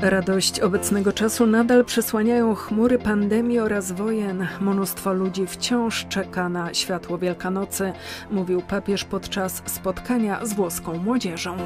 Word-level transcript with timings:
Radość 0.00 0.60
obecnego 0.60 1.12
czasu 1.12 1.46
nadal 1.46 1.84
przesłaniają 1.84 2.54
chmury 2.54 2.98
pandemii 2.98 3.58
oraz 3.58 3.92
wojen. 3.92 4.46
Mnóstwo 4.60 5.12
ludzi 5.12 5.46
wciąż 5.46 6.06
czeka 6.08 6.48
na 6.48 6.74
światło 6.74 7.18
Wielkanocy, 7.18 7.92
mówił 8.30 8.62
papież 8.62 9.04
podczas 9.04 9.62
spotkania 9.66 10.46
z 10.46 10.52
włoską 10.52 10.98
młodzieżą. 10.98 11.56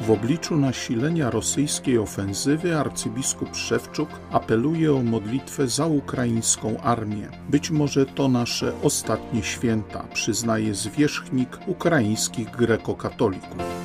W 0.00 0.10
obliczu 0.10 0.56
nasilenia 0.56 1.30
rosyjskiej 1.30 1.98
ofensywy 1.98 2.76
arcybiskup 2.76 3.56
Szewczuk 3.56 4.08
apeluje 4.30 4.94
o 4.94 5.02
modlitwę 5.02 5.68
za 5.68 5.86
ukraińską 5.86 6.80
armię. 6.80 7.28
Być 7.48 7.70
może 7.70 8.06
to 8.06 8.28
nasze 8.28 8.72
ostatnie 8.82 9.42
święta, 9.42 10.04
przyznaje 10.14 10.74
zwierzchnik 10.74 11.58
ukraińskich 11.66 12.50
grekokatolików. 12.50 13.78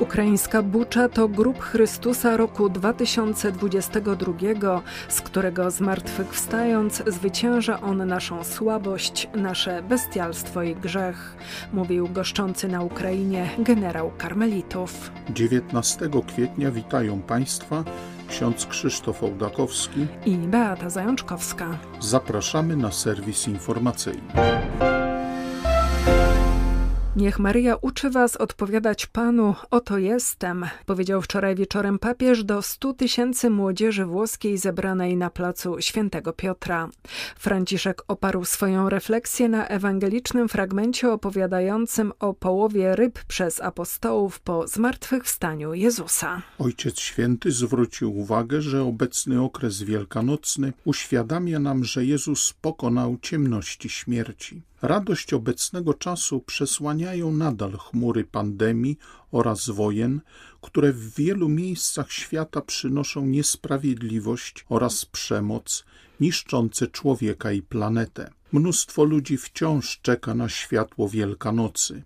Ukraińska 0.00 0.62
Bucza 0.62 1.08
to 1.08 1.28
grób 1.28 1.60
Chrystusa 1.60 2.36
roku 2.36 2.68
2022, 2.68 4.82
z 5.08 5.20
którego 5.20 5.70
zmartwychwstając 5.70 7.02
zwycięża 7.06 7.80
on 7.80 8.06
naszą 8.06 8.44
słabość, 8.44 9.28
nasze 9.34 9.82
bestialstwo 9.82 10.62
i 10.62 10.76
grzech, 10.76 11.36
mówił 11.72 12.08
goszczący 12.08 12.68
na 12.68 12.82
Ukrainie 12.82 13.50
generał 13.58 14.10
Karmelitów. 14.18 15.10
19 15.30 16.08
kwietnia 16.26 16.70
witają 16.70 17.22
Państwa 17.22 17.84
ksiądz 18.28 18.66
Krzysztof 18.66 19.22
Ołdakowski 19.22 20.06
i 20.26 20.36
Beata 20.36 20.90
Zajączkowska. 20.90 21.78
Zapraszamy 22.00 22.76
na 22.76 22.92
serwis 22.92 23.48
informacyjny. 23.48 24.97
Niech 27.18 27.38
Maryja 27.38 27.76
uczy 27.76 28.10
was 28.10 28.36
odpowiadać 28.36 29.06
Panu, 29.06 29.54
oto 29.70 29.98
jestem, 29.98 30.66
powiedział 30.86 31.22
wczoraj 31.22 31.54
wieczorem 31.54 31.98
papież 31.98 32.44
do 32.44 32.62
stu 32.62 32.94
tysięcy 32.94 33.50
młodzieży 33.50 34.04
włoskiej 34.04 34.58
zebranej 34.58 35.16
na 35.16 35.30
placu 35.30 35.76
Świętego 35.80 36.32
Piotra. 36.32 36.88
Franciszek 37.38 38.02
oparł 38.08 38.44
swoją 38.44 38.88
refleksję 38.88 39.48
na 39.48 39.66
ewangelicznym 39.68 40.48
fragmencie 40.48 41.12
opowiadającym 41.12 42.12
o 42.20 42.34
połowie 42.34 42.96
ryb 42.96 43.24
przez 43.24 43.60
apostołów 43.60 44.40
po 44.40 44.68
zmartwychwstaniu 44.68 45.74
Jezusa. 45.74 46.42
Ojciec 46.58 47.00
Święty 47.00 47.52
zwrócił 47.52 48.18
uwagę, 48.18 48.62
że 48.62 48.82
obecny 48.82 49.42
okres 49.42 49.82
wielkanocny 49.82 50.72
uświadamia 50.84 51.58
nam, 51.58 51.84
że 51.84 52.04
Jezus 52.04 52.54
pokonał 52.60 53.16
ciemności 53.22 53.88
śmierci. 53.88 54.62
Radość 54.82 55.32
obecnego 55.32 55.94
czasu 55.94 56.40
przesłaniają 56.40 57.32
nadal 57.32 57.72
chmury 57.72 58.24
pandemii 58.24 58.98
oraz 59.32 59.70
wojen, 59.70 60.20
które 60.60 60.92
w 60.92 61.14
wielu 61.14 61.48
miejscach 61.48 62.12
świata 62.12 62.60
przynoszą 62.60 63.26
niesprawiedliwość 63.26 64.64
oraz 64.68 65.04
przemoc, 65.04 65.84
niszczące 66.20 66.86
człowieka 66.86 67.52
i 67.52 67.62
planetę. 67.62 68.30
Mnóstwo 68.52 69.04
ludzi 69.04 69.36
wciąż 69.36 70.00
czeka 70.02 70.34
na 70.34 70.48
światło 70.48 71.08
Wielkanocy. 71.08 72.02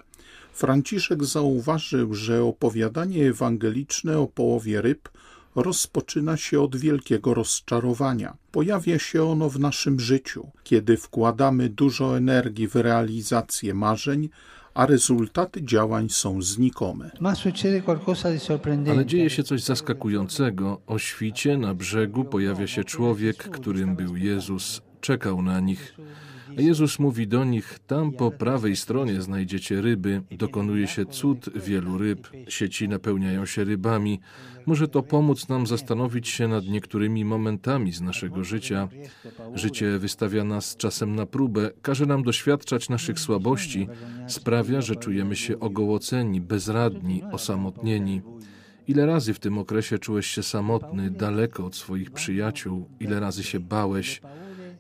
Franciszek 0.53 1.25
zauważył, 1.25 2.14
że 2.14 2.45
opowiadanie 2.45 3.29
ewangeliczne 3.29 4.19
o 4.19 4.27
połowie 4.27 4.83
ryb 4.83 5.09
rozpoczyna 5.55 6.36
się 6.36 6.61
od 6.61 6.77
wielkiego 6.77 7.34
rozczarowania. 7.34 8.36
Pojawia 8.53 8.98
się 8.98 9.25
ono 9.25 9.50
w 9.50 9.58
naszym 9.58 10.00
życiu, 10.00 10.50
kiedy 10.64 10.97
wkładamy 10.97 11.69
dużo 11.69 12.17
energii 12.17 12.69
w 12.69 12.75
realizację 12.75 13.75
marzeń, 13.75 14.28
a 14.75 14.86
rezultaty 14.86 15.62
działań 15.62 16.08
są 16.08 16.42
znikome. 16.42 17.11
Ale 18.90 19.07
dzieje 19.07 19.30
się 19.30 19.42
coś 19.42 19.63
zaskakującego. 19.63 20.80
O 20.86 20.98
świcie 20.98 21.58
na 21.58 21.74
brzegu 21.74 22.24
pojawia 22.24 22.67
się 22.67 22.84
człowiek, 22.84 23.36
którym 23.36 23.96
był 23.96 24.17
Jezus. 24.17 24.83
Czekał 25.01 25.42
na 25.42 25.61
nich. 25.61 25.95
A 26.58 26.61
Jezus 26.61 26.98
mówi 26.98 27.29
do 27.29 27.45
nich: 27.45 27.79
Tam 27.86 28.13
po 28.13 28.30
prawej 28.30 28.77
stronie 28.77 29.23
znajdziecie 29.23 29.80
ryby, 29.80 30.23
dokonuje 30.30 30.86
się 30.86 31.07
cud 31.07 31.51
wielu 31.57 31.98
ryb, 31.98 32.29
sieci 32.48 32.89
napełniają 32.89 33.46
się 33.46 33.64
rybami. 33.64 34.20
Może 34.67 34.89
to 34.89 35.02
pomóc 35.02 35.48
nam 35.48 35.67
zastanowić 35.67 36.29
się 36.29 36.48
nad 36.48 36.64
niektórymi 36.67 37.24
momentami 37.24 37.92
z 37.92 38.01
naszego 38.01 38.45
życia. 38.45 38.89
Życie 39.55 39.98
wystawia 39.98 40.45
nas 40.45 40.77
czasem 40.77 41.17
na 41.17 41.27
próbę, 41.27 41.70
każe 41.83 42.07
nam 42.07 42.23
doświadczać 42.23 42.89
naszych 42.89 43.20
słabości, 43.20 43.89
sprawia, 44.27 44.80
że 44.80 44.96
czujemy 44.96 45.36
się 45.36 45.61
ogołoceni, 45.61 46.40
bezradni, 46.40 47.23
osamotnieni. 47.33 48.23
Ile 48.89 49.07
razy 49.07 49.34
w 49.34 49.39
tym 49.39 49.58
okresie 49.58 49.98
czułeś 49.98 50.27
się 50.27 50.42
samotny, 50.42 51.11
daleko 51.11 51.67
od 51.67 51.77
swoich 51.77 52.11
przyjaciół, 52.11 52.89
ile 53.01 53.20
razy 53.20 53.45
się 53.45 53.61
bałeś, 53.61 54.20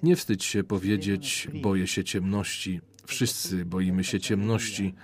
nie 0.02 0.16
wstydź 0.16 0.44
się 0.44 0.64
powiedzieć: 0.64 1.48
Boję 1.62 1.86
się 1.86 2.04
ciemności. 2.04 2.80
Wszyscy 3.06 3.64
boimy 3.64 4.04
się 4.04 4.20
ciemności. 4.20 4.94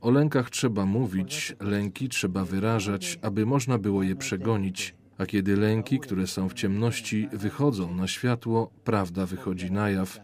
O 0.00 0.10
lękach 0.10 0.50
trzeba 0.50 0.86
mówić, 0.86 1.56
lęki 1.60 2.08
trzeba 2.08 2.44
wyrażać, 2.44 3.18
aby 3.22 3.46
można 3.46 3.78
było 3.78 4.02
je 4.02 4.16
przegonić. 4.16 4.94
A 5.18 5.26
kiedy 5.26 5.56
lęki, 5.56 6.00
które 6.00 6.26
są 6.26 6.48
w 6.48 6.54
ciemności, 6.54 7.28
wychodzą 7.32 7.94
na 7.94 8.06
światło, 8.06 8.70
prawda 8.84 9.26
wychodzi 9.26 9.70
na 9.70 9.90
jaw. 9.90 10.20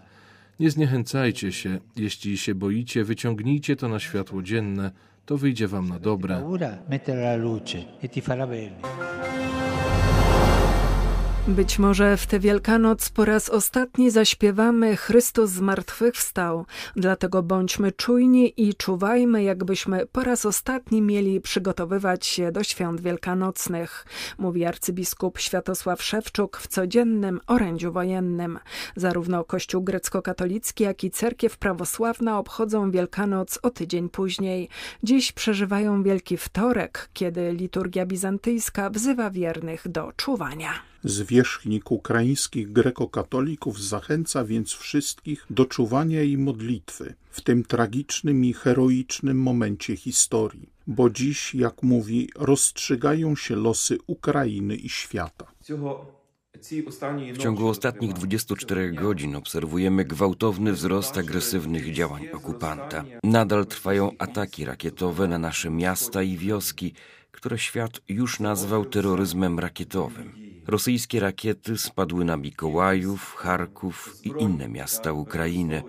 Nie 0.60 0.70
zniechęcajcie 0.70 1.52
się, 1.52 1.78
jeśli 1.96 2.38
się 2.38 2.54
boicie, 2.54 3.04
wyciągnijcie 3.04 3.76
to 3.76 3.88
na 3.88 3.98
światło 3.98 4.42
dzienne, 4.42 4.90
to 5.26 5.36
wyjdzie 5.36 5.68
wam 5.68 5.88
na 5.88 5.98
dobre. 5.98 6.44
Być 11.48 11.78
może 11.78 12.16
w 12.16 12.26
tę 12.26 12.40
Wielkanoc 12.40 13.08
po 13.08 13.24
raz 13.24 13.48
ostatni 13.48 14.10
zaśpiewamy 14.10 14.96
Chrystus 14.96 15.50
zmartwychwstał, 15.50 16.66
dlatego 16.96 17.42
bądźmy 17.42 17.92
czujni 17.92 18.52
i 18.56 18.74
czuwajmy, 18.74 19.42
jakbyśmy 19.42 20.06
po 20.06 20.20
raz 20.20 20.46
ostatni 20.46 21.02
mieli 21.02 21.40
przygotowywać 21.40 22.26
się 22.26 22.52
do 22.52 22.64
świąt 22.64 23.00
wielkanocnych, 23.00 24.06
mówi 24.38 24.64
arcybiskup 24.64 25.38
Światosław 25.38 26.02
Szewczuk 26.02 26.56
w 26.56 26.66
codziennym 26.66 27.40
orędziu 27.46 27.92
wojennym. 27.92 28.58
Zarówno 28.96 29.44
Kościół 29.44 29.82
grecko-katolicki, 29.82 30.84
jak 30.84 31.04
i 31.04 31.10
cerkiew 31.10 31.58
prawosławna 31.58 32.38
obchodzą 32.38 32.90
Wielkanoc 32.90 33.58
o 33.62 33.70
tydzień 33.70 34.08
później. 34.08 34.68
Dziś 35.02 35.32
przeżywają 35.32 36.02
Wielki 36.02 36.36
Wtorek, 36.36 37.08
kiedy 37.12 37.52
liturgia 37.52 38.06
bizantyjska 38.06 38.90
wzywa 38.90 39.30
wiernych 39.30 39.88
do 39.88 40.12
czuwania. 40.16 40.91
Zwierzchnik 41.04 41.90
ukraińskich 41.90 42.72
grekokatolików 42.72 43.82
zachęca 43.82 44.44
więc 44.44 44.72
wszystkich 44.72 45.46
do 45.50 45.64
czuwania 45.64 46.22
i 46.22 46.36
modlitwy 46.36 47.14
w 47.30 47.40
tym 47.40 47.64
tragicznym 47.64 48.44
i 48.44 48.52
heroicznym 48.52 49.42
momencie 49.42 49.96
historii, 49.96 50.68
bo 50.86 51.10
dziś, 51.10 51.54
jak 51.54 51.82
mówi, 51.82 52.30
rozstrzygają 52.36 53.36
się 53.36 53.56
losy 53.56 53.98
Ukrainy 54.06 54.76
i 54.76 54.88
świata. 54.88 55.52
W 57.34 57.38
ciągu 57.38 57.68
ostatnich 57.68 58.12
24 58.12 58.92
godzin 58.92 59.36
obserwujemy 59.36 60.04
gwałtowny 60.04 60.72
wzrost 60.72 61.18
agresywnych 61.18 61.92
działań 61.92 62.28
okupanta. 62.32 63.04
Nadal 63.24 63.66
trwają 63.66 64.10
ataki 64.18 64.64
rakietowe 64.64 65.28
na 65.28 65.38
nasze 65.38 65.70
miasta 65.70 66.22
i 66.22 66.36
wioski, 66.36 66.94
które 67.30 67.58
świat 67.58 68.00
już 68.08 68.40
nazwał 68.40 68.84
terroryzmem 68.84 69.58
rakietowym. 69.58 70.32
Rosyjskie 70.66 71.20
rakiety 71.20 71.78
spadły 71.78 72.24
na 72.24 72.36
Mikołajów, 72.36 73.34
Charków 73.34 74.16
i 74.24 74.32
inne 74.38 74.68
miasta 74.68 75.12
Ukrainy. 75.12 75.82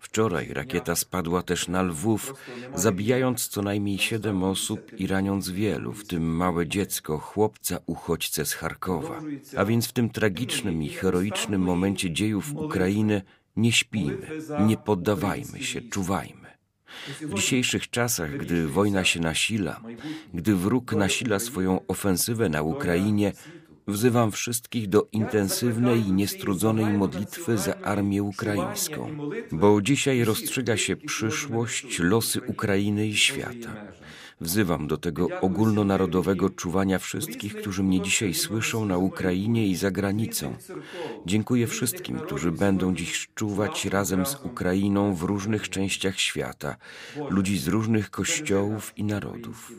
Wczoraj 0.00 0.48
rakieta 0.52 0.96
spadła 0.96 1.42
też 1.42 1.68
na 1.68 1.82
Lwów, 1.82 2.34
zabijając 2.74 3.48
co 3.48 3.62
najmniej 3.62 3.98
siedem 3.98 4.42
osób 4.42 5.00
i 5.00 5.06
raniąc 5.06 5.50
wielu, 5.50 5.92
w 5.92 6.06
tym 6.06 6.36
małe 6.36 6.66
dziecko, 6.66 7.18
chłopca 7.18 7.78
uchodźcę 7.86 8.44
z 8.44 8.52
Charkowa. 8.52 9.20
A 9.56 9.64
więc 9.64 9.86
w 9.86 9.92
tym 9.92 10.10
tragicznym 10.10 10.82
i 10.82 10.88
heroicznym 10.88 11.62
momencie 11.62 12.10
dziejów 12.10 12.54
Ukrainy 12.54 13.22
nie 13.56 13.72
śpimy, 13.72 14.28
nie 14.66 14.76
poddawajmy 14.76 15.62
się, 15.62 15.80
czuwajmy. 15.80 16.46
W 17.20 17.34
dzisiejszych 17.34 17.90
czasach, 17.90 18.36
gdy 18.36 18.66
wojna 18.66 19.04
się 19.04 19.20
nasila, 19.20 19.80
gdy 20.34 20.56
wróg 20.56 20.92
nasila 20.92 21.38
swoją 21.38 21.86
ofensywę 21.86 22.48
na 22.48 22.62
Ukrainie, 22.62 23.32
Wzywam 23.88 24.32
wszystkich 24.32 24.88
do 24.88 25.08
intensywnej 25.12 26.00
i 26.00 26.12
niestrudzonej 26.12 26.92
modlitwy 26.98 27.58
za 27.58 27.76
armię 27.76 28.22
ukraińską, 28.22 29.18
bo 29.52 29.82
dzisiaj 29.82 30.24
rozstrzyga 30.24 30.76
się 30.76 30.96
przyszłość, 30.96 31.98
losy 31.98 32.40
Ukrainy 32.40 33.06
i 33.06 33.16
świata. 33.16 33.76
Wzywam 34.40 34.86
do 34.86 34.96
tego 34.96 35.28
ogólnonarodowego 35.40 36.50
czuwania 36.50 36.98
wszystkich, 36.98 37.56
którzy 37.56 37.82
mnie 37.82 38.00
dzisiaj 38.00 38.34
słyszą 38.34 38.84
na 38.84 38.98
Ukrainie 38.98 39.66
i 39.66 39.76
za 39.76 39.90
granicą. 39.90 40.56
Dziękuję 41.26 41.66
wszystkim, 41.66 42.18
którzy 42.18 42.52
będą 42.52 42.94
dziś 42.94 43.28
czuwać 43.34 43.84
razem 43.84 44.26
z 44.26 44.34
Ukrainą 44.34 45.14
w 45.14 45.22
różnych 45.22 45.70
częściach 45.70 46.20
świata, 46.20 46.76
ludzi 47.30 47.58
z 47.58 47.68
różnych 47.68 48.10
kościołów 48.10 48.92
i 48.96 49.04
narodów. 49.04 49.72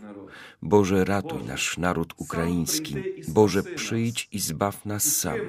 Boże, 0.61 1.05
ratuj 1.05 1.43
nasz 1.43 1.77
naród 1.77 2.13
ukraiński. 2.17 2.95
Boże, 3.27 3.63
przyjdź 3.63 3.96
i 4.31 4.39
zbaw 4.39 4.85
nas 4.85 5.03
sam. 5.17 5.39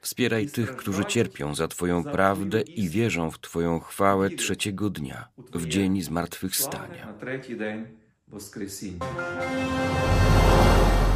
Wspieraj 0.00 0.46
tych, 0.46 0.76
którzy 0.76 1.04
cierpią 1.04 1.54
za 1.54 1.68
Twoją 1.68 2.04
prawdę 2.04 2.60
i 2.60 2.88
wierzą 2.88 3.30
w 3.30 3.40
Twoją 3.40 3.80
chwałę 3.80 4.30
trzeciego 4.30 4.90
dnia, 4.90 5.28
w 5.54 5.66
dzień 5.66 6.02
zmartwychwstania. 6.02 7.14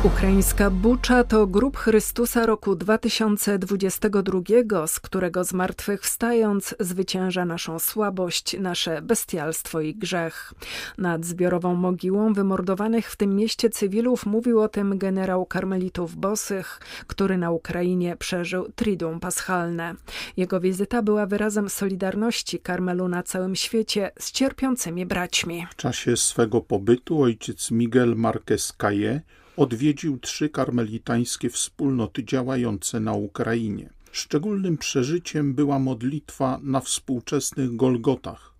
Ukraińska 0.04 0.70
Bucza 0.70 1.24
to 1.24 1.46
grób 1.46 1.76
Chrystusa 1.76 2.46
roku 2.46 2.76
2022, 2.76 4.86
z 4.86 5.00
którego 5.00 5.44
zmartwychwstając 5.44 6.74
zwycięża 6.80 7.44
naszą 7.44 7.78
słabość, 7.78 8.58
nasze 8.58 9.02
bestialstwo 9.02 9.80
i 9.80 9.94
grzech. 9.94 10.52
Nad 10.98 11.24
zbiorową 11.24 11.74
mogiłą 11.74 12.32
wymordowanych 12.32 13.10
w 13.10 13.16
tym 13.16 13.36
mieście 13.36 13.70
cywilów 13.70 14.26
mówił 14.26 14.60
o 14.60 14.68
tym 14.68 14.98
generał 14.98 15.46
karmelitów 15.46 16.16
Bosych, 16.16 16.80
który 17.06 17.38
na 17.38 17.50
Ukrainie 17.50 18.16
przeżył 18.16 18.72
Triduum 18.74 19.20
Paschalne. 19.20 19.94
Jego 20.36 20.60
wizyta 20.60 21.02
była 21.02 21.26
wyrazem 21.26 21.70
solidarności 21.70 22.58
Karmelu 22.58 23.08
na 23.08 23.22
całym 23.22 23.56
świecie 23.56 24.10
z 24.18 24.32
cierpiącymi 24.32 25.06
braćmi. 25.06 25.66
W 25.70 25.76
czasie 25.76 26.16
swego 26.16 26.60
pobytu 26.60 27.22
ojciec 27.22 27.70
Miguel 27.70 28.16
Marquez 28.16 28.72
Calle 28.72 29.20
odwiedził 29.56 30.18
trzy 30.18 30.48
karmelitańskie 30.48 31.50
wspólnoty 31.50 32.24
działające 32.24 33.00
na 33.00 33.12
Ukrainie. 33.12 33.90
Szczególnym 34.12 34.78
przeżyciem 34.78 35.54
była 35.54 35.78
modlitwa 35.78 36.60
na 36.62 36.80
współczesnych 36.80 37.76
Golgotach, 37.76 38.54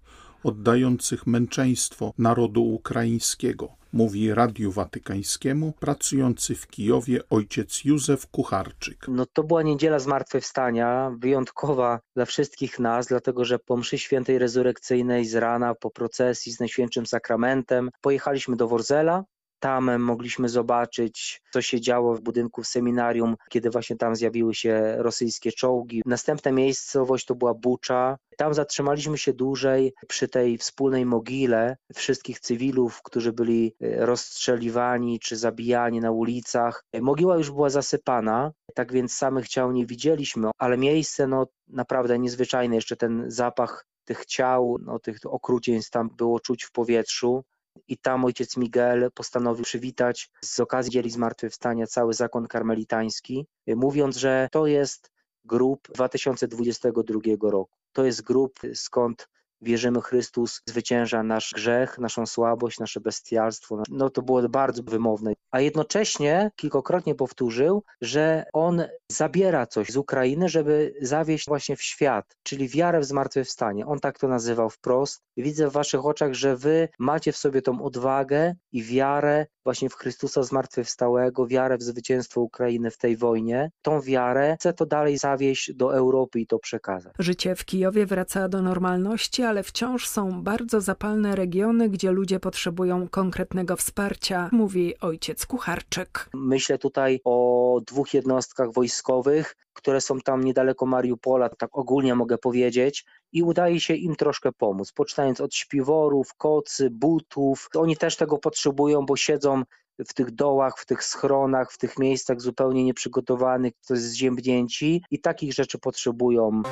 oddających 0.45 1.27
męczeństwo 1.27 2.13
narodu 2.19 2.65
ukraińskiego, 2.65 3.69
mówi 3.93 4.35
Radiu 4.35 4.73
Watykańskiemu 4.73 5.73
pracujący 5.81 6.55
w 6.55 6.67
Kijowie 6.67 7.21
ojciec 7.31 7.85
Józef 7.85 8.27
Kucharczyk. 8.27 9.09
No 9.09 9.27
to 9.33 9.45
była 9.45 9.63
niedziela 9.63 9.99
zmartwychwstania, 9.99 11.13
wyjątkowa 11.19 12.01
dla 12.17 12.25
wszystkich 12.25 12.79
nas, 12.79 13.07
dlatego 13.07 13.45
że 13.45 13.59
po 13.59 13.77
mszy 13.77 13.99
świętej 13.99 14.39
rezurekcyjnej 14.39 15.25
z 15.25 15.35
rana, 15.35 15.75
po 15.75 15.91
procesji 15.91 16.53
z 16.53 16.61
Najświętszym 16.61 17.07
Sakramentem, 17.07 17.91
pojechaliśmy 18.01 18.57
do 18.57 18.69
Worzela, 18.69 19.25
tam 19.67 20.03
mogliśmy 20.03 20.49
zobaczyć, 20.49 21.43
co 21.53 21.63
się 21.63 21.81
działo 21.81 22.15
w 22.15 22.21
budynku 22.21 22.63
w 22.63 22.67
seminarium, 22.67 23.37
kiedy 23.51 23.71
właśnie 23.71 23.97
tam 23.97 24.17
zjawiły 24.17 24.55
się 24.55 24.95
rosyjskie 24.99 25.53
czołgi. 25.53 26.03
Następna 26.07 26.53
miejscowość 26.53 27.27
to 27.27 27.35
była 27.35 27.55
Bucza. 27.55 28.19
Tam 28.37 28.55
zatrzymaliśmy 28.55 29.19
się 29.19 29.33
dłużej 29.33 29.93
przy 30.09 30.29
tej 30.29 30.59
wspólnej 30.59 31.07
mogile 31.07 31.77
wszystkich 31.95 32.41
cywilów, 32.41 33.03
którzy 33.03 33.33
byli 33.33 33.75
e, 33.81 34.07
rozstrzeliwani 34.07 35.19
czy 35.19 35.37
zabijani 35.37 36.01
na 36.01 36.11
ulicach. 36.11 36.85
Mogiła 37.01 37.37
już 37.37 37.51
była 37.51 37.71
zasypana, 37.71 38.53
tak 38.75 38.93
więc 38.93 39.15
samych 39.15 39.49
ciał 39.49 39.73
nie 39.73 39.87
widzieliśmy, 39.87 40.51
ale 40.59 40.77
miejsce 40.77 41.27
no 41.27 41.47
naprawdę 41.69 42.19
niezwyczajne. 42.19 42.75
Jeszcze 42.75 42.97
ten 42.97 43.25
zapach 43.29 43.87
tych 44.05 44.27
ciał, 44.27 44.79
no, 44.83 44.99
tych 44.99 45.19
okrucieństw 45.25 45.91
tam 45.91 46.11
było 46.17 46.41
czuć 46.41 46.65
w 46.65 46.73
powietrzu 46.73 47.45
i 47.89 47.99
tam 47.99 48.25
ojciec 48.25 48.57
Miguel 48.57 49.11
postanowił 49.15 49.65
przywitać 49.65 50.31
z 50.45 50.61
okazji 50.61 50.93
dzieli 50.93 51.11
zmartwychwstania 51.11 51.87
cały 51.87 52.15
zakon 52.15 52.47
karmelitański, 52.47 53.47
mówiąc, 53.67 54.17
że 54.17 54.49
to 54.53 54.67
jest 54.67 55.11
grób 55.45 55.89
2022 55.95 57.21
roku. 57.43 57.77
To 57.93 58.05
jest 58.05 58.23
grób, 58.23 58.61
skąd 58.75 59.29
wierzymy 59.61 60.01
Chrystus 60.01 60.63
zwycięża 60.67 61.23
nasz 61.23 61.53
grzech, 61.55 61.99
naszą 61.99 62.27
słabość, 62.27 62.79
nasze 62.79 63.01
bestialstwo. 63.01 63.83
No 63.91 64.11
to 64.11 64.23
było 64.23 64.49
bardzo 64.49 64.83
wymowne. 64.83 65.33
A 65.51 65.61
jednocześnie 65.61 66.51
kilkokrotnie 66.57 67.15
powtórzył, 67.15 67.83
że 68.01 68.45
on 68.53 68.85
zabiera 69.13 69.67
coś 69.67 69.89
z 69.91 69.97
Ukrainy, 69.97 70.49
żeby 70.49 70.95
zawieść 71.01 71.47
właśnie 71.47 71.77
w 71.77 71.83
świat, 71.83 72.37
czyli 72.43 72.69
wiarę 72.69 73.01
w 73.01 73.05
zmartwychwstanie. 73.05 73.87
On 73.87 74.01
tak 74.01 74.19
to 74.19 74.29
nazywał 74.29 74.71
wprost. 74.71 75.23
Widzę 75.37 75.69
w 75.69 75.73
waszych 75.73 76.07
oczach, 76.07 76.35
że 76.35 76.57
wy 76.57 76.89
macie 76.99 77.33
w 77.33 77.37
sobie 77.37 77.63
tą 77.63 77.83
odwagę 77.83 78.55
i 78.73 78.83
wiarę 78.83 79.47
właśnie 79.65 79.91
w 79.91 79.95
Chrystusa 79.95 80.43
zmartwychwstałego, 80.43 81.47
wiarę 81.47 81.79
w 81.79 81.83
zwycięstwo 81.83 82.41
Ukrainy 82.41 82.91
w 82.91 82.99
tej 82.99 83.17
wojnie. 83.17 83.71
Tą 83.83 84.01
wiarę 84.01 84.57
chcę 84.61 84.73
to 84.73 84.87
dalej 84.87 85.19
zawieść 85.19 85.73
do 85.75 85.95
Europy 85.97 86.41
i 86.41 86.47
to 86.47 86.59
przekazać. 86.59 87.15
Życie 87.19 87.55
w 87.55 87.65
Kijowie 87.65 88.07
wraca 88.07 88.49
do 88.49 88.63
normalności, 88.63 89.43
ale 89.43 89.63
wciąż 89.63 90.09
są 90.09 90.43
bardzo 90.43 90.81
zapalne 90.81 91.37
regiony, 91.37 91.89
gdzie 91.89 92.11
ludzie 92.11 92.41
potrzebują 92.41 93.09
konkretnego 93.09 93.77
wsparcia, 93.77 94.49
mówi 94.53 95.01
ojciec 95.01 95.36
Kucharczyk. 95.45 96.29
Myślę 96.35 96.79
tutaj 96.79 97.21
o 97.25 97.81
dwóch 97.87 98.15
jednostkach 98.15 98.73
wojskowych, 98.73 99.57
które 99.73 100.01
są 100.01 100.21
tam 100.21 100.45
niedaleko 100.45 100.87
Mariupola, 100.87 101.49
tak 101.49 101.79
ogólnie 101.79 102.15
mogę 102.15 102.39
powiedzieć, 102.39 103.05
i 103.33 103.43
udaje 103.43 103.81
się 103.81 103.95
im 103.95 104.17
troszkę 104.17 104.53
pomóc, 104.53 104.93
poczynając 104.93 105.41
od 105.41 105.55
śpiworów, 105.55 106.35
kocy, 106.35 106.91
butów. 106.91 107.69
Oni 107.75 107.97
też 107.97 108.17
tego 108.17 108.39
potrzebują, 108.39 109.07
bo 109.07 109.17
siedzą 109.17 109.63
w 110.09 110.15
tych 110.15 110.31
dołach, 110.31 110.79
w 110.79 110.87
tych 110.87 111.05
schronach, 111.05 111.73
w 111.73 111.79
tych 111.79 111.99
miejscach 111.99 112.41
zupełnie 112.41 112.85
nieprzygotowanych, 112.85 113.73
to 113.89 113.95
jest 113.95 114.07
zziębnięci 114.07 115.03
i 115.11 115.21
takich 115.21 115.53
rzeczy 115.53 115.79
potrzebują. 115.79 116.63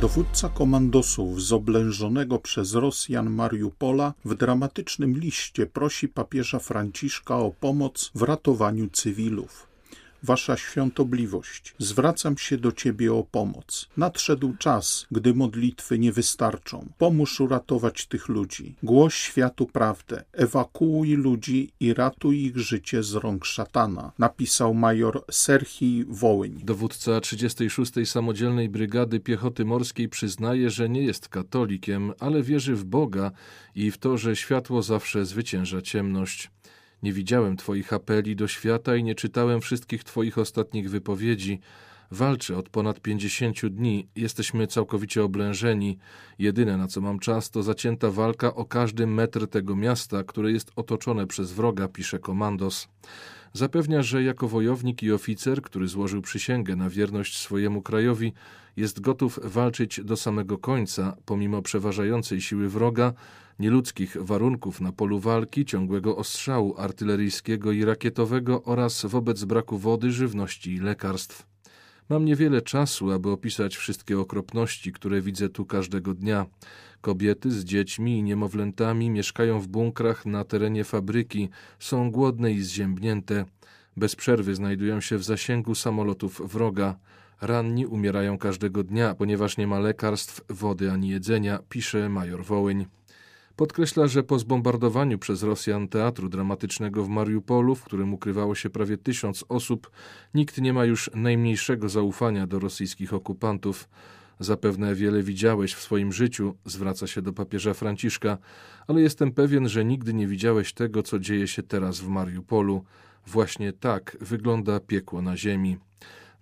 Dowódca 0.00 0.48
komandosów 0.48 1.42
z 1.42 1.52
oblężonego 1.52 2.38
przez 2.38 2.74
Rosjan 2.74 3.30
Mariupola 3.30 4.14
w 4.24 4.34
dramatycznym 4.34 5.18
liście 5.18 5.66
prosi 5.66 6.08
papieża 6.08 6.58
Franciszka 6.58 7.38
o 7.38 7.50
pomoc 7.50 8.10
w 8.14 8.22
ratowaniu 8.22 8.88
cywilów. 8.92 9.75
Wasza 10.22 10.56
świątobliwość, 10.56 11.74
zwracam 11.78 12.38
się 12.38 12.58
do 12.58 12.72
Ciebie 12.72 13.12
o 13.12 13.22
pomoc. 13.22 13.88
Nadszedł 13.96 14.56
czas, 14.58 15.06
gdy 15.10 15.34
modlitwy 15.34 15.98
nie 15.98 16.12
wystarczą. 16.12 16.88
Pomóż 16.98 17.40
uratować 17.40 18.06
tych 18.06 18.28
ludzi. 18.28 18.74
Głoś 18.82 19.14
światu 19.14 19.66
prawdę. 19.66 20.24
Ewakuuj 20.32 21.12
ludzi 21.12 21.72
i 21.80 21.94
ratuj 21.94 22.44
ich 22.44 22.58
życie 22.58 23.02
z 23.02 23.14
rąk 23.14 23.44
szatana, 23.44 24.12
napisał 24.18 24.74
major 24.74 25.24
Serhii 25.30 26.04
Wołyń. 26.08 26.60
Dowódca 26.64 27.20
36. 27.20 27.92
Samodzielnej 28.04 28.68
Brygady 28.68 29.20
Piechoty 29.20 29.64
Morskiej 29.64 30.08
przyznaje, 30.08 30.70
że 30.70 30.88
nie 30.88 31.02
jest 31.02 31.28
katolikiem, 31.28 32.12
ale 32.20 32.42
wierzy 32.42 32.74
w 32.74 32.84
Boga 32.84 33.30
i 33.74 33.90
w 33.90 33.98
to, 33.98 34.18
że 34.18 34.36
światło 34.36 34.82
zawsze 34.82 35.26
zwycięża 35.26 35.82
ciemność. 35.82 36.50
Nie 37.02 37.12
widziałem 37.12 37.56
Twoich 37.56 37.92
apeli 37.92 38.36
do 38.36 38.48
świata 38.48 38.96
i 38.96 39.04
nie 39.04 39.14
czytałem 39.14 39.60
wszystkich 39.60 40.04
Twoich 40.04 40.38
ostatnich 40.38 40.90
wypowiedzi. 40.90 41.60
Walczę 42.10 42.56
od 42.56 42.68
ponad 42.68 43.00
pięćdziesięciu 43.00 43.70
dni, 43.70 44.08
jesteśmy 44.16 44.66
całkowicie 44.66 45.24
oblężeni. 45.24 45.98
Jedyne 46.38 46.76
na 46.76 46.88
co 46.88 47.00
mam 47.00 47.18
czas 47.18 47.50
to 47.50 47.62
zacięta 47.62 48.10
walka 48.10 48.54
o 48.54 48.64
każdy 48.64 49.06
metr 49.06 49.48
tego 49.48 49.76
miasta, 49.76 50.24
które 50.24 50.52
jest 50.52 50.72
otoczone 50.76 51.26
przez 51.26 51.52
wroga, 51.52 51.88
pisze 51.88 52.18
komandos. 52.18 52.88
Zapewnia, 53.52 54.02
że 54.02 54.22
jako 54.22 54.48
wojownik 54.48 55.02
i 55.02 55.12
oficer, 55.12 55.62
który 55.62 55.88
złożył 55.88 56.22
przysięgę 56.22 56.76
na 56.76 56.90
wierność 56.90 57.38
swojemu 57.38 57.82
krajowi, 57.82 58.32
jest 58.76 59.00
gotów 59.00 59.40
walczyć 59.42 60.00
do 60.04 60.16
samego 60.16 60.58
końca, 60.58 61.16
pomimo 61.24 61.62
przeważającej 61.62 62.40
siły 62.40 62.68
wroga, 62.68 63.12
nieludzkich 63.58 64.16
warunków 64.20 64.80
na 64.80 64.92
polu 64.92 65.20
walki, 65.20 65.64
ciągłego 65.64 66.16
ostrzału 66.16 66.74
artyleryjskiego 66.78 67.72
i 67.72 67.84
rakietowego 67.84 68.62
oraz 68.62 69.06
wobec 69.06 69.44
braku 69.44 69.78
wody, 69.78 70.12
żywności 70.12 70.74
i 70.74 70.80
lekarstw. 70.80 71.55
Mam 72.08 72.24
niewiele 72.24 72.62
czasu, 72.62 73.12
aby 73.12 73.30
opisać 73.30 73.76
wszystkie 73.76 74.18
okropności, 74.18 74.92
które 74.92 75.20
widzę 75.20 75.48
tu 75.48 75.64
każdego 75.64 76.14
dnia. 76.14 76.46
Kobiety 77.00 77.50
z 77.50 77.64
dziećmi 77.64 78.18
i 78.18 78.22
niemowlętami 78.22 79.10
mieszkają 79.10 79.60
w 79.60 79.68
bunkrach 79.68 80.26
na 80.26 80.44
terenie 80.44 80.84
fabryki, 80.84 81.48
są 81.78 82.10
głodne 82.10 82.52
i 82.52 82.62
zziębnięte. 82.62 83.44
Bez 83.96 84.16
przerwy 84.16 84.54
znajdują 84.54 85.00
się 85.00 85.18
w 85.18 85.24
zasięgu 85.24 85.74
samolotów 85.74 86.52
wroga. 86.52 86.96
Ranni 87.40 87.86
umierają 87.86 88.38
każdego 88.38 88.84
dnia, 88.84 89.14
ponieważ 89.14 89.56
nie 89.56 89.66
ma 89.66 89.78
lekarstw, 89.78 90.40
wody 90.48 90.92
ani 90.92 91.08
jedzenia, 91.08 91.58
pisze 91.68 92.08
major 92.08 92.44
Wołyń. 92.44 92.86
Podkreśla, 93.56 94.06
że 94.06 94.22
po 94.22 94.38
zbombardowaniu 94.38 95.18
przez 95.18 95.42
Rosjan 95.42 95.88
teatru 95.88 96.28
dramatycznego 96.28 97.04
w 97.04 97.08
Mariupolu, 97.08 97.74
w 97.74 97.84
którym 97.84 98.14
ukrywało 98.14 98.54
się 98.54 98.70
prawie 98.70 98.98
tysiąc 98.98 99.44
osób, 99.48 99.90
nikt 100.34 100.58
nie 100.58 100.72
ma 100.72 100.84
już 100.84 101.10
najmniejszego 101.14 101.88
zaufania 101.88 102.46
do 102.46 102.58
rosyjskich 102.58 103.14
okupantów. 103.14 103.88
Zapewne 104.40 104.94
wiele 104.94 105.22
widziałeś 105.22 105.74
w 105.74 105.82
swoim 105.82 106.12
życiu, 106.12 106.54
zwraca 106.64 107.06
się 107.06 107.22
do 107.22 107.32
papieża 107.32 107.74
Franciszka, 107.74 108.38
ale 108.86 109.00
jestem 109.00 109.32
pewien, 109.32 109.68
że 109.68 109.84
nigdy 109.84 110.14
nie 110.14 110.26
widziałeś 110.26 110.72
tego, 110.72 111.02
co 111.02 111.18
dzieje 111.18 111.48
się 111.48 111.62
teraz 111.62 112.00
w 112.00 112.08
Mariupolu. 112.08 112.84
Właśnie 113.26 113.72
tak 113.72 114.16
wygląda 114.20 114.80
piekło 114.80 115.22
na 115.22 115.36
ziemi. 115.36 115.76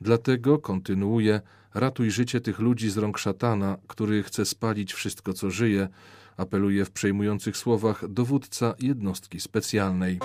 Dlatego 0.00 0.58
kontynuuje: 0.58 1.40
ratuj 1.74 2.10
życie 2.10 2.40
tych 2.40 2.58
ludzi 2.58 2.90
z 2.90 2.96
rąk 2.96 3.18
szatana, 3.18 3.76
który 3.86 4.22
chce 4.22 4.44
spalić 4.44 4.92
wszystko, 4.92 5.32
co 5.32 5.50
żyje, 5.50 5.88
apeluje 6.36 6.84
w 6.84 6.90
przejmujących 6.90 7.56
słowach 7.56 8.08
dowódca 8.08 8.74
jednostki 8.78 9.40
specjalnej. 9.40 10.18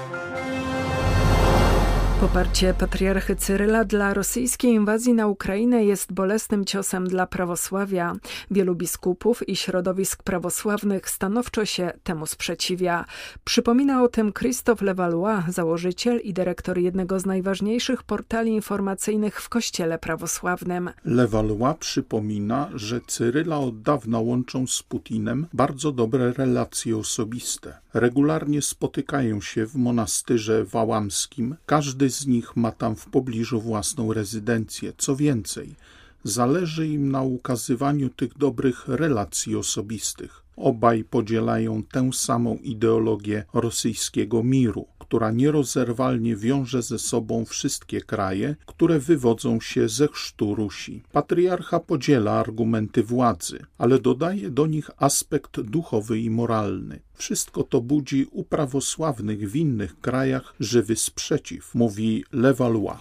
Poparcie 2.20 2.74
patriarchy 2.74 3.36
Cyryla 3.36 3.86
dla 3.86 4.14
rosyjskiej 4.14 4.72
inwazji 4.72 5.14
na 5.14 5.28
Ukrainę 5.28 5.84
jest 5.84 6.14
bolesnym 6.14 6.66
ciosem 6.66 7.08
dla 7.08 7.28
prawosławia. 7.28 8.14
Wielu 8.52 8.76
biskupów 8.76 9.50
i 9.50 9.56
środowisk 9.56 10.24
prawosławnych 10.24 11.10
stanowczo 11.10 11.66
się 11.66 11.92
temu 12.04 12.26
sprzeciwia. 12.26 13.06
Przypomina 13.44 14.04
o 14.04 14.08
tym 14.08 14.34
Christophe 14.34 14.86
Levallois, 14.86 15.46
założyciel 15.50 16.20
i 16.24 16.34
dyrektor 16.34 16.78
jednego 16.78 17.20
z 17.20 17.26
najważniejszych 17.26 18.04
portali 18.04 18.52
informacyjnych 18.52 19.42
w 19.42 19.50
Kościele 19.50 20.00
prawosławnym. 20.00 20.90
Levallois 21.06 21.78
przypomina, 21.80 22.70
że 22.76 23.02
Cyryla 23.08 23.58
od 23.58 23.82
dawna 23.82 24.20
łączą 24.20 24.68
z 24.68 24.84
Putinem 24.84 25.48
bardzo 25.54 25.92
dobre 25.92 26.34
relacje 26.34 26.98
osobiste. 26.98 27.74
Regularnie 27.94 28.62
spotykają 28.62 29.42
się 29.42 29.66
w 29.66 29.76
monastyrze 29.76 30.66
wałamskim. 30.66 31.56
Każdy 31.66 32.10
z 32.10 32.28
nich 32.28 32.56
ma 32.56 32.72
tam 32.72 32.96
w 32.96 33.06
pobliżu 33.06 33.62
własną 33.62 34.14
rezydencję. 34.14 34.94
Co 34.98 35.16
więcej, 35.16 35.76
zależy 36.24 36.88
im 36.88 37.12
na 37.12 37.22
ukazywaniu 37.22 38.10
tych 38.10 38.38
dobrych 38.38 38.88
relacji 38.88 39.56
osobistych. 39.56 40.44
Obaj 40.56 41.04
podzielają 41.04 41.84
tę 41.84 42.10
samą 42.14 42.56
ideologię 42.56 43.46
rosyjskiego 43.54 44.44
miru, 44.44 44.86
która 45.00 45.32
nierozerwalnie 45.32 46.36
wiąże 46.36 46.82
ze 46.82 47.00
sobą 47.00 47.46
wszystkie 47.46 48.02
kraje, 48.02 48.56
które 48.66 49.00
wywodzą 49.00 49.62
się 49.62 49.90
ze 49.90 50.08
chrztu 50.08 50.56
Rusi. 50.56 51.04
Patriarcha 51.12 51.80
podziela 51.80 52.32
argumenty 52.32 53.04
władzy, 53.04 53.66
ale 53.78 54.00
dodaje 54.00 54.50
do 54.50 54.68
nich 54.68 54.90
aspekt 54.98 55.62
duchowy 55.62 56.20
i 56.20 56.30
moralny. 56.30 57.00
Wszystko 57.20 57.64
to 57.64 57.82
budzi 57.82 58.26
u 58.32 58.44
prawosławnych 58.44 59.52
w 59.52 59.56
innych 59.56 60.02
krajach 60.02 60.56
żywy 60.60 60.96
sprzeciw, 60.96 61.76
mówi 61.76 62.24
Levallois. 62.34 62.98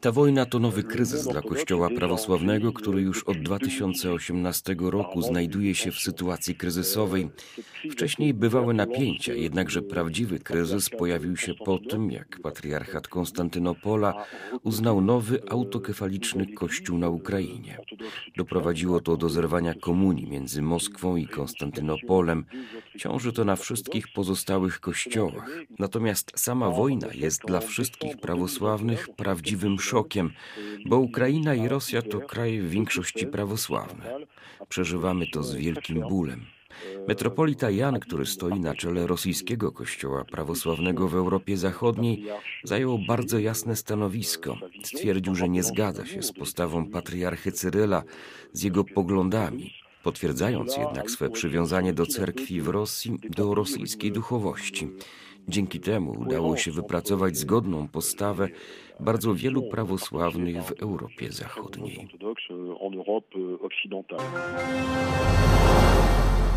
Ta 0.00 0.12
wojna 0.12 0.46
to 0.46 0.58
nowy 0.58 0.82
kryzys 0.82 1.28
dla 1.28 1.42
Kościoła 1.42 1.88
prawosławnego, 1.96 2.72
który 2.72 3.02
już 3.02 3.24
od 3.24 3.38
2018 3.38 4.76
roku 4.80 5.22
znajduje 5.22 5.74
się 5.74 5.90
w 5.90 5.98
sytuacji 5.98 6.54
kryzysowej. 6.54 7.28
Wcześniej 7.90 8.34
bywały 8.34 8.74
napięcia, 8.74 9.34
jednakże 9.34 9.82
prawdziwy 9.82 10.38
kryzys 10.38 10.90
pojawił 10.90 11.36
się 11.36 11.54
po 11.54 11.78
tym, 11.78 12.10
jak 12.10 12.38
patriarchat 12.42 13.08
Konstantynopola 13.08 14.24
uznał 14.62 15.00
nowy 15.00 15.40
autokefaliczny 15.50 16.46
kościół 16.46 16.98
na 16.98 17.08
Ukrainie. 17.08 17.78
Doprowadziło 18.36 19.00
to 19.00 19.16
do 19.16 19.28
zerwania 19.28 19.74
komunii 19.74 20.26
między 20.26 20.62
Moskwą 20.62 21.16
i 21.16 21.26
Konstantynopolem. 21.40 22.44
Ciąży 22.98 23.32
to 23.32 23.44
na 23.44 23.56
wszystkich 23.56 24.12
pozostałych 24.12 24.80
kościołach. 24.80 25.50
Natomiast 25.78 26.32
sama 26.34 26.70
wojna 26.70 27.08
jest 27.14 27.42
dla 27.46 27.60
wszystkich 27.60 28.16
prawosławnych 28.16 29.08
prawdziwym 29.16 29.80
szokiem, 29.80 30.32
bo 30.86 30.98
Ukraina 30.98 31.54
i 31.54 31.68
Rosja 31.68 32.02
to 32.02 32.20
kraje 32.20 32.62
w 32.62 32.70
większości 32.70 33.26
prawosławne. 33.26 34.16
Przeżywamy 34.68 35.26
to 35.26 35.42
z 35.42 35.54
wielkim 35.54 36.00
bólem. 36.00 36.46
Metropolita 37.08 37.70
Jan, 37.70 38.00
który 38.00 38.26
stoi 38.26 38.60
na 38.60 38.74
czele 38.74 39.06
rosyjskiego 39.06 39.72
kościoła 39.72 40.24
prawosławnego 40.24 41.08
w 41.08 41.14
Europie 41.14 41.56
Zachodniej, 41.56 42.24
zajął 42.64 42.98
bardzo 43.08 43.38
jasne 43.38 43.76
stanowisko. 43.76 44.56
Stwierdził, 44.84 45.34
że 45.34 45.48
nie 45.48 45.62
zgadza 45.62 46.06
się 46.06 46.22
z 46.22 46.32
postawą 46.32 46.90
patriarchy 46.90 47.52
Cyryla, 47.52 48.02
z 48.52 48.62
jego 48.62 48.84
poglądami 48.84 49.79
potwierdzając 50.02 50.76
jednak 50.76 51.10
swe 51.10 51.30
przywiązanie 51.30 51.92
do 51.92 52.06
cerkwi 52.06 52.60
w 52.60 52.68
Rosji, 52.68 53.18
do 53.36 53.54
rosyjskiej 53.54 54.12
duchowości. 54.12 54.88
Dzięki 55.48 55.80
temu 55.80 56.10
udało 56.20 56.56
się 56.56 56.70
wypracować 56.70 57.36
zgodną 57.36 57.88
postawę 57.88 58.48
bardzo 59.00 59.34
wielu 59.34 59.62
prawosławnych 59.62 60.62
w 60.64 60.82
Europie 60.82 61.32
Zachodniej. 61.32 62.08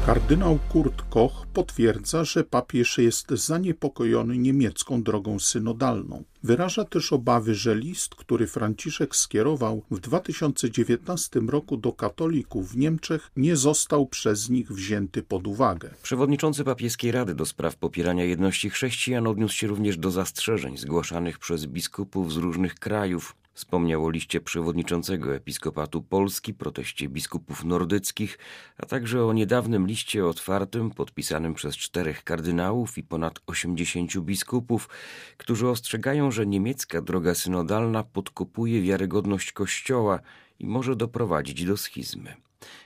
Kardynał 0.06 0.60
Kurt 0.70 1.02
Koch 1.10 1.46
potwierdza, 1.54 2.24
że 2.24 2.44
papież 2.44 2.98
jest 2.98 3.32
zaniepokojony 3.32 4.38
niemiecką 4.38 5.04
drogą 5.04 5.40
synodalną. 5.40 6.24
Wyraża 6.44 6.86
też 6.86 7.14
obawy, 7.14 7.56
że 7.56 7.76
list, 7.76 8.16
który 8.16 8.48
Franciszek 8.48 9.16
skierował 9.16 9.84
w 9.92 10.00
2019 10.00 11.40
roku 11.40 11.78
do 11.78 11.94
katolików 11.94 12.72
w 12.72 12.78
Niemczech, 12.78 13.32
nie 13.38 13.56
został 13.56 14.06
przez 14.06 14.50
nich 14.50 14.72
wzięty 14.72 15.24
pod 15.24 15.48
uwagę. 15.48 15.90
Przewodniczący 16.04 16.64
papieskiej 16.64 17.12
Rady 17.12 17.36
do 17.36 17.46
spraw 17.46 17.76
popierania 17.76 18.24
jedności 18.24 18.70
chrześcijan 18.70 19.28
odniósł 19.28 19.56
się 19.56 19.68
również 19.68 19.98
do 19.98 20.12
zastrzeżeń 20.12 20.78
zgłaszanych 20.78 21.40
przez 21.40 21.66
biskupów 21.66 22.34
z 22.34 22.38
różnych 22.38 22.76
krajów. 22.76 23.36
Wspomniał 23.54 24.06
o 24.06 24.10
liście 24.10 24.42
przewodniczącego 24.42 25.36
Episkopatu 25.36 26.02
Polski, 26.02 26.54
proteście 26.54 27.10
biskupów 27.10 27.64
nordyckich, 27.66 28.40
a 28.78 28.86
także 28.86 29.26
o 29.26 29.34
niedawnym 29.34 29.88
liście 29.88 30.26
otwartym 30.26 30.92
podpisanym 30.92 31.54
przez 31.54 31.78
czterech 31.78 32.24
kardynałów 32.24 32.98
i 32.98 33.04
ponad 33.04 33.40
80 33.48 34.18
biskupów, 34.20 34.90
którzy 35.38 35.68
ostrzegają, 35.68 36.32
że 36.32 36.46
niemiecka 36.46 37.02
droga 37.02 37.36
synodalna 37.36 38.04
podkopuje 38.04 38.82
wiarygodność 38.82 39.52
Kościoła 39.52 40.20
i 40.60 40.68
może 40.68 40.96
doprowadzić 40.96 41.66
do 41.66 41.78
schizmy. 41.78 42.36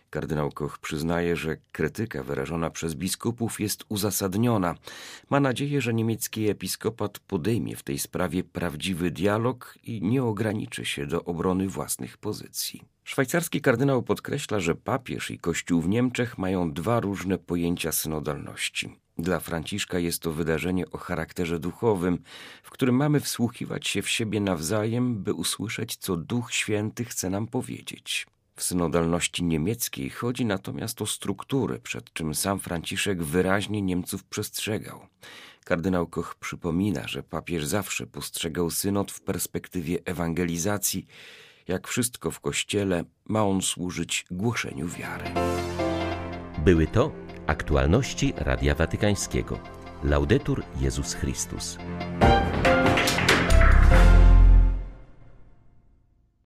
Kardynał 0.10 0.52
Koch 0.52 0.78
przyznaje, 0.78 1.36
że 1.36 1.58
krytyka 1.72 2.24
wyrażona 2.24 2.70
przez 2.70 2.96
biskupów 2.96 3.60
jest 3.60 3.84
uzasadniona. 3.90 4.76
Ma 5.30 5.40
nadzieję, 5.40 5.82
że 5.82 5.94
niemiecki 5.94 6.50
episkopat 6.50 7.20
podejmie 7.20 7.76
w 7.76 7.84
tej 7.84 8.00
sprawie 8.00 8.44
prawdziwy 8.44 9.12
dialog 9.12 9.78
i 9.84 10.02
nie 10.02 10.24
ograniczy 10.24 10.86
się 10.86 11.08
do 11.08 11.24
obrony 11.24 11.68
własnych 11.68 12.18
pozycji. 12.18 12.84
Szwajcarski 13.04 13.62
kardynał 13.62 14.04
podkreśla, 14.04 14.60
że 14.60 14.76
papież 14.76 15.32
i 15.32 15.40
Kościół 15.40 15.82
w 15.82 15.90
Niemczech 15.90 16.38
mają 16.38 16.74
dwa 16.74 17.00
różne 17.00 17.38
pojęcia 17.38 17.92
synodalności. 17.92 18.96
Dla 19.18 19.40
Franciszka 19.40 20.00
jest 20.00 20.22
to 20.22 20.32
wydarzenie 20.32 20.92
o 20.92 20.98
charakterze 20.98 21.60
duchowym, 21.60 22.20
w 22.64 22.70
którym 22.70 22.96
mamy 22.96 23.20
wsłuchiwać 23.20 23.88
się 23.88 24.02
w 24.02 24.10
siebie 24.10 24.40
nawzajem, 24.40 25.24
by 25.24 25.34
usłyszeć, 25.34 25.96
co 25.96 26.18
Duch 26.18 26.54
Święty 26.54 27.06
chce 27.06 27.30
nam 27.30 27.48
powiedzieć. 27.48 28.28
W 28.58 28.64
synodalności 28.64 29.44
niemieckiej 29.44 30.10
chodzi 30.10 30.46
natomiast 30.46 31.02
o 31.02 31.06
struktury, 31.06 31.80
przed 31.80 32.14
czym 32.14 32.36
sam 32.36 32.60
Franciszek 32.60 33.24
wyraźnie 33.24 33.82
Niemców 33.82 34.24
przestrzegał. 34.24 35.00
Kardynał 35.66 36.08
Koch 36.08 36.36
przypomina, 36.36 37.08
że 37.08 37.24
papież 37.24 37.66
zawsze 37.66 38.08
postrzegał 38.08 38.70
synod 38.70 39.12
w 39.12 39.22
perspektywie 39.22 39.98
ewangelizacji. 40.06 41.06
Jak 41.68 41.88
wszystko 41.88 42.32
w 42.32 42.40
Kościele, 42.40 43.04
ma 43.26 43.46
on 43.46 43.62
służyć 43.62 44.26
głoszeniu 44.32 44.88
wiary. 44.88 45.26
Były 46.66 46.88
to 46.88 47.12
aktualności 47.48 48.34
Radia 48.38 48.76
Watykańskiego. 48.76 49.60
Laudetur 50.04 50.64
Jezus 50.80 51.14
Chrystus. 51.14 51.78